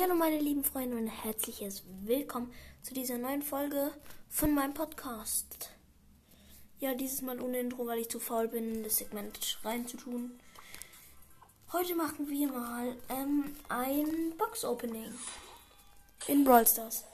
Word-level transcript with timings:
Hallo 0.00 0.14
meine 0.14 0.38
lieben 0.38 0.64
Freunde 0.64 0.96
und 0.96 1.06
herzliches 1.06 1.82
Willkommen 2.04 2.52
zu 2.82 2.94
dieser 2.94 3.18
neuen 3.18 3.42
Folge 3.42 3.92
von 4.30 4.54
meinem 4.54 4.72
Podcast. 4.72 5.70
Ja, 6.78 6.94
dieses 6.94 7.20
Mal 7.20 7.40
ohne 7.40 7.58
Intro, 7.58 7.86
weil 7.86 7.98
ich 7.98 8.08
zu 8.08 8.18
faul 8.18 8.48
bin, 8.48 8.82
das 8.84 8.96
Segment 8.96 9.60
reinzutun. 9.62 10.40
Heute 11.72 11.94
machen 11.94 12.28
wir 12.28 12.50
mal 12.50 12.96
ähm, 13.10 13.54
ein 13.68 14.34
Box-Opening 14.38 15.12
in 16.26 16.44
Brawl 16.44 16.66
Stars. 16.66 17.04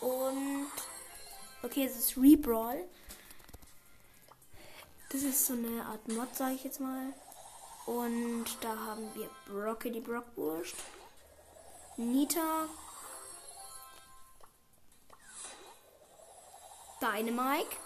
Und 0.00 0.72
okay, 1.62 1.86
es 1.86 1.96
ist 1.96 2.18
Rebrawl. 2.18 2.84
Das 5.10 5.22
ist 5.22 5.46
so 5.46 5.54
eine 5.54 5.84
Art 5.86 6.06
Mod, 6.08 6.34
sage 6.34 6.56
ich 6.56 6.64
jetzt 6.64 6.80
mal. 6.80 7.14
Und 7.86 8.46
da 8.60 8.76
haben 8.76 9.08
wir 9.14 9.30
Brocky 9.46 9.90
die 9.90 10.00
Brockwurst. 10.00 10.76
Nita. 12.02 12.68
Dynamike. 17.00 17.76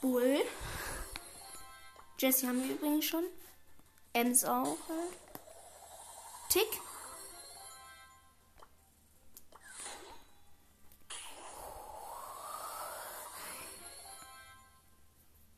Bull. 0.00 0.44
Jesse 2.18 2.46
haben 2.46 2.62
wir 2.62 2.74
übrigens 2.74 3.04
schon. 3.04 3.24
Ems 4.12 4.44
auch 4.44 4.76
halt. 4.88 5.18
Tick. 6.48 6.68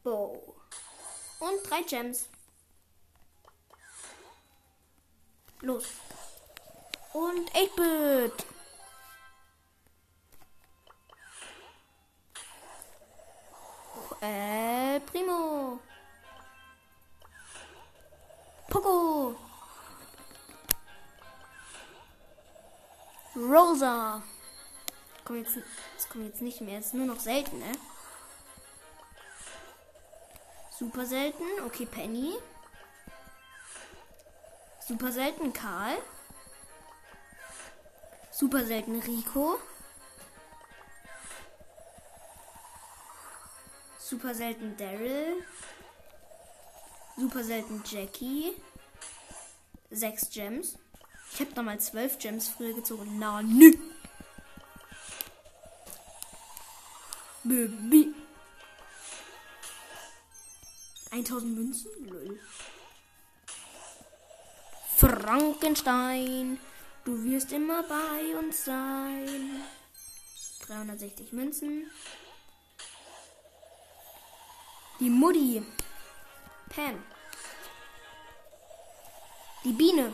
Bow. 0.02 0.56
Und 1.40 1.70
drei 1.70 1.82
Gems. 1.82 2.28
Los. 5.62 5.84
Und 7.12 7.50
8-Bit. 7.52 8.46
Äh, 14.20 15.00
Primo. 15.00 15.78
Poco. 18.68 19.36
Rosa. 23.36 24.22
Komm 25.24 25.36
jetzt, 25.36 25.56
das 25.96 26.08
kommt 26.08 26.26
jetzt 26.26 26.42
nicht 26.42 26.60
mehr. 26.60 26.80
Es 26.80 26.86
ist 26.86 26.94
nur 26.94 27.06
noch 27.06 27.20
selten, 27.20 27.60
ne? 27.60 27.72
Super 30.76 31.06
selten. 31.06 31.44
Okay, 31.66 31.86
Penny. 31.86 32.34
Super 34.86 35.12
selten 35.12 35.52
Karl. 35.52 35.96
Super 38.30 38.64
selten 38.64 39.00
Rico. 39.00 39.58
Super 43.98 44.34
selten 44.34 44.76
Daryl. 44.76 45.44
Super 47.16 47.44
selten 47.44 47.82
Jackie. 47.86 48.56
Sechs 49.90 50.30
Gems. 50.30 50.76
Ich 51.32 51.40
habe 51.40 51.52
damals 51.54 51.86
zwölf 51.86 52.18
Gems 52.18 52.48
früher 52.48 52.74
gezogen. 52.74 53.18
Na, 53.18 53.40
nü. 53.42 53.78
Baby. 57.44 58.14
1000 61.10 61.54
Münzen? 61.54 62.08
Lol. 62.08 62.40
Frankenstein, 65.02 66.60
du 67.04 67.24
wirst 67.24 67.50
immer 67.50 67.82
bei 67.82 68.38
uns 68.38 68.66
sein. 68.66 69.60
360 70.64 71.32
Münzen. 71.32 71.90
Die 75.00 75.10
Mutti. 75.10 75.66
Pam. 76.68 77.02
Die 79.64 79.72
Biene. 79.72 80.12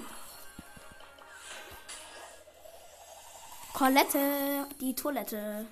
Colette. 3.75 4.69
Die 4.81 4.95
Toilette. 4.95 5.67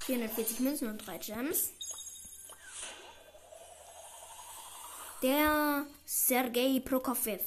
440 0.00 0.60
Münzen 0.60 0.88
und 0.88 1.06
3 1.06 1.16
Gems. 1.16 1.70
Der 5.24 5.86
Sergei 6.04 6.82
Prokofiev. 6.84 7.40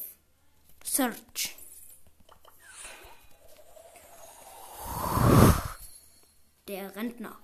Search. 0.83 1.55
Der 6.67 6.95
Rentner. 6.95 7.37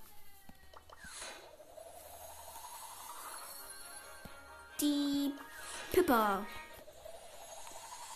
Die 4.80 5.32
Pippa. 5.92 6.44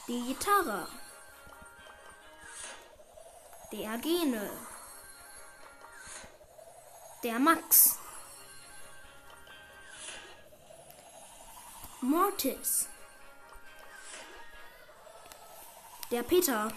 Die 0.09 0.21
Gitarre. 0.27 0.89
Der 3.71 3.97
Gene. 3.99 4.51
Der 7.23 7.39
Max. 7.39 7.97
Mortis. 12.01 12.89
Der 16.11 16.23
Peter. 16.23 16.73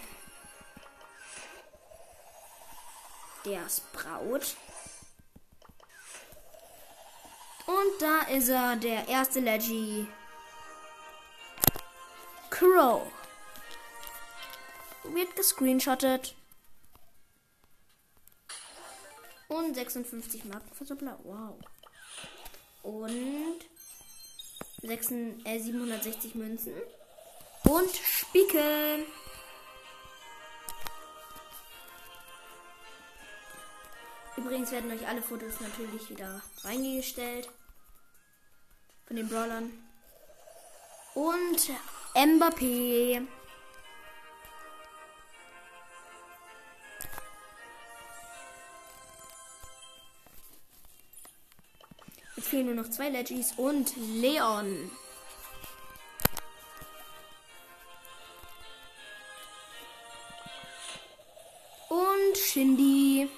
Der 3.46 3.70
Sprout. 3.70 4.56
Und 7.68 8.02
da 8.02 8.22
ist 8.24 8.50
er, 8.50 8.76
der 8.76 9.08
erste 9.08 9.40
Leggy. 9.40 10.08
Crow. 12.50 13.12
Wird 15.04 15.36
gescreenshottet. 15.36 16.36
Und 19.48 19.76
56 19.76 20.46
Marken 20.46 20.74
für 20.74 20.86
Suppler. 20.86 21.20
Wow. 21.24 21.60
Und 22.84 23.51
6, 24.84 25.12
äh, 25.44 25.60
760 25.60 26.36
Münzen. 26.36 26.74
Und 27.64 27.96
Spieken. 27.96 29.06
Übrigens 34.38 34.72
werden 34.72 34.92
euch 34.92 35.08
alle 35.08 35.22
Fotos 35.22 35.60
natürlich 35.62 36.10
wieder 36.10 36.42
reingestellt. 36.64 37.50
Von 39.06 39.16
den 39.16 39.30
Brawlern. 39.30 39.72
Und 41.14 41.72
Mbappé. 42.16 43.28
Fehlen 52.52 52.66
nur 52.66 52.76
noch 52.76 52.90
zwei 52.90 53.08
Legis 53.08 53.54
und 53.56 53.96
Leon. 53.96 54.92
Und 61.88 62.38
Shindy. 62.38 63.30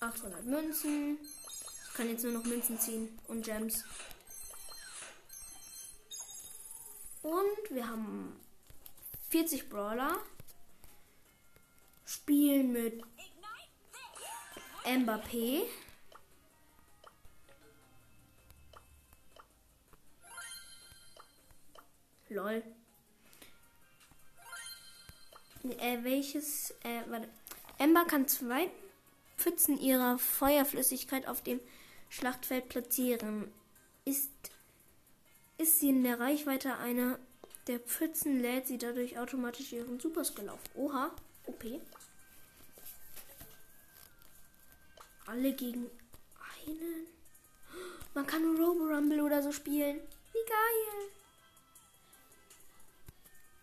Achthundert 0.00 0.44
Münzen. 0.44 1.18
Ich 1.88 1.94
kann 1.94 2.10
jetzt 2.10 2.24
nur 2.24 2.32
noch 2.34 2.44
Münzen 2.44 2.78
ziehen 2.78 3.18
und 3.28 3.46
Gems. 3.46 3.82
Und 7.22 7.70
wir 7.70 7.88
haben 7.88 8.38
40 9.30 9.68
Brawler. 9.68 10.18
Spielen 12.04 12.72
mit 12.72 13.00
Mbappé. 14.84 15.62
Lol. 22.28 22.64
Äh, 25.78 26.02
welches? 26.02 26.72
Äh, 26.82 27.02
warte. 27.08 27.28
Ember 27.78 28.04
kann 28.06 28.26
zwei 28.26 28.68
Pfützen 29.36 29.78
ihrer 29.78 30.18
Feuerflüssigkeit 30.18 31.28
auf 31.28 31.42
dem 31.42 31.60
Schlachtfeld 32.08 32.68
platzieren. 32.68 33.52
Ist, 34.04 34.32
ist 35.56 35.78
sie 35.78 35.90
in 35.90 36.02
der 36.02 36.18
Reichweite 36.18 36.76
einer 36.78 37.20
Der 37.66 37.78
Pfützen 37.78 38.40
lädt 38.40 38.66
sie 38.66 38.78
dadurch 38.78 39.18
automatisch 39.18 39.72
ihren 39.72 40.00
Superskill 40.00 40.48
auf. 40.48 40.60
Oha, 40.74 41.14
OP. 41.46 41.64
Alle 45.26 45.52
gegen 45.52 45.90
einen. 46.66 47.06
Man 48.14 48.26
kann 48.26 48.42
nur 48.42 48.58
Robo 48.58 48.84
Rumble 48.84 49.20
oder 49.20 49.42
so 49.42 49.52
spielen. 49.52 50.00
Wie 50.32 50.48
geil. 50.48 51.10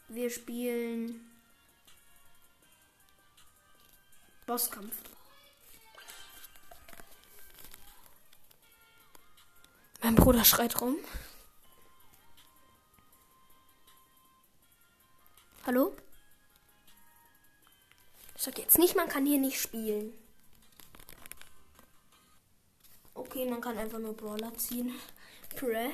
Wir 0.09 0.29
spielen 0.29 1.29
Bosskampf. 4.45 4.95
Mein 10.01 10.15
Bruder 10.15 10.45
schreit 10.45 10.79
rum. 10.79 10.95
Hallo? 15.67 15.91
Ich 18.37 18.41
sag 18.41 18.57
jetzt 18.57 18.79
nicht, 18.79 18.95
man 18.95 19.09
kann 19.09 19.25
hier 19.25 19.37
nicht 19.37 19.59
spielen. 19.59 20.13
Okay, 23.13 23.45
man 23.49 23.59
kann 23.59 23.77
einfach 23.77 23.99
nur 23.99 24.13
Brawler 24.13 24.55
ziehen. 24.55 24.95
Prä. 25.57 25.89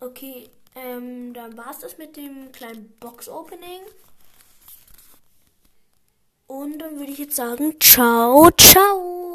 Okay, 0.00 0.48
ähm, 0.74 1.34
dann 1.34 1.54
war 1.54 1.70
es 1.72 1.80
das 1.80 1.98
mit 1.98 2.16
dem 2.16 2.50
kleinen 2.50 2.96
Box-Opening. 2.98 3.82
Und 6.46 6.78
dann 6.78 6.98
würde 6.98 7.12
ich 7.12 7.18
jetzt 7.18 7.36
sagen, 7.36 7.78
ciao, 7.78 8.50
ciao. 8.52 9.31